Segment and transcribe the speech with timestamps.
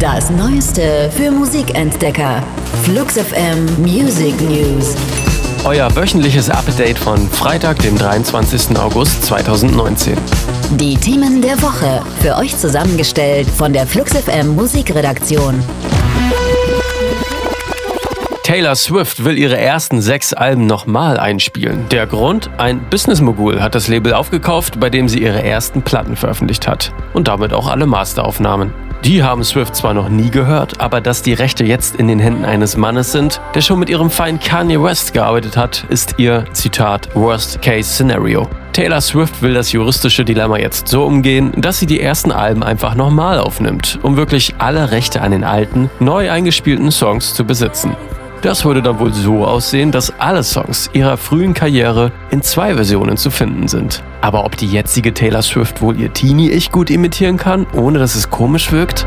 [0.00, 2.42] Das Neueste für Musikentdecker.
[2.84, 4.96] Flux FM Music News.
[5.64, 8.78] Euer wöchentliches Update von Freitag, dem 23.
[8.78, 10.16] August 2019.
[10.76, 12.00] Die Themen der Woche.
[12.22, 15.62] Für euch zusammengestellt von der Flux FM Musikredaktion.
[18.42, 21.86] Taylor Swift will ihre ersten sechs Alben nochmal einspielen.
[21.90, 22.48] Der Grund?
[22.56, 26.90] Ein Business-Mogul hat das Label aufgekauft, bei dem sie ihre ersten Platten veröffentlicht hat.
[27.12, 28.72] Und damit auch alle Masteraufnahmen.
[29.04, 32.44] Die haben Swift zwar noch nie gehört, aber dass die Rechte jetzt in den Händen
[32.44, 37.08] eines Mannes sind, der schon mit ihrem Feind Kanye West gearbeitet hat, ist ihr, Zitat,
[37.14, 38.46] Worst-Case-Scenario.
[38.74, 42.94] Taylor Swift will das juristische Dilemma jetzt so umgehen, dass sie die ersten Alben einfach
[42.94, 47.96] nochmal aufnimmt, um wirklich alle Rechte an den alten, neu eingespielten Songs zu besitzen.
[48.42, 53.18] Das würde dann wohl so aussehen, dass alle Songs ihrer frühen Karriere in zwei Versionen
[53.18, 54.02] zu finden sind.
[54.22, 58.30] Aber ob die jetzige Taylor Swift wohl ihr Teenie-Ich gut imitieren kann, ohne dass es
[58.30, 59.06] komisch wirkt?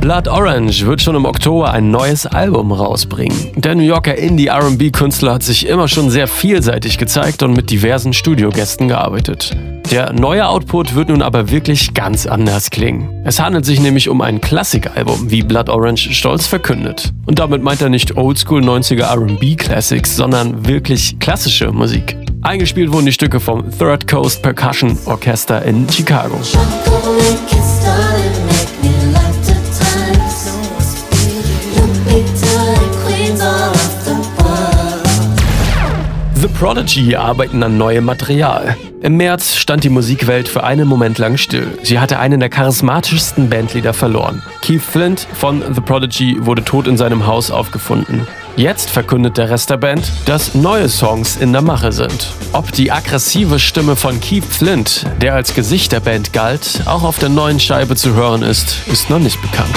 [0.00, 3.52] Blood Orange wird schon im Oktober ein neues Album rausbringen.
[3.56, 8.88] Der New Yorker Indie-RB-Künstler hat sich immer schon sehr vielseitig gezeigt und mit diversen Studiogästen
[8.88, 9.54] gearbeitet.
[9.90, 13.22] Der neue Output wird nun aber wirklich ganz anders klingen.
[13.24, 17.14] Es handelt sich nämlich um ein Klassikalbum, wie Blood Orange stolz verkündet.
[17.24, 22.16] Und damit meint er nicht Oldschool 90er RB Classics, sondern wirklich klassische Musik.
[22.42, 26.38] Eingespielt wurden die Stücke vom Third Coast Percussion Orchester in Chicago.
[36.48, 38.76] The Prodigy arbeiten an neuem Material.
[39.02, 41.66] Im März stand die Musikwelt für einen Moment lang still.
[41.82, 44.42] Sie hatte einen der charismatischsten Bandleader verloren.
[44.62, 48.26] Keith Flint von The Prodigy wurde tot in seinem Haus aufgefunden.
[48.56, 52.28] Jetzt verkündet der Rest der Band, dass neue Songs in der Mache sind.
[52.52, 57.18] Ob die aggressive Stimme von Keith Flint, der als Gesicht der Band galt, auch auf
[57.18, 59.76] der neuen Scheibe zu hören ist, ist noch nicht bekannt.